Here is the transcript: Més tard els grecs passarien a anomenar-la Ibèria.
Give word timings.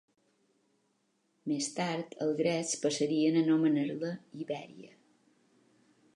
Més 1.51 1.67
tard 1.75 2.17
els 2.27 2.33
grecs 2.41 2.73
passarien 2.87 3.39
a 3.39 3.45
anomenar-la 3.45 4.11
Ibèria. 4.47 4.99